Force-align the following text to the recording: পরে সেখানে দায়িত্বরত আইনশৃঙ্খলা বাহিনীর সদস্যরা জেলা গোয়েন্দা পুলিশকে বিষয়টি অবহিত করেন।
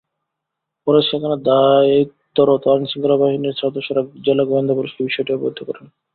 পরে 0.87 0.99
সেখানে 1.09 1.35
দায়িত্বরত 1.49 2.63
আইনশৃঙ্খলা 2.67 3.17
বাহিনীর 3.17 3.59
সদস্যরা 3.61 4.01
জেলা 4.25 4.43
গোয়েন্দা 4.45 4.73
পুলিশকে 4.77 5.01
বিষয়টি 5.07 5.31
অবহিত 5.33 5.59
করেন। 5.67 5.85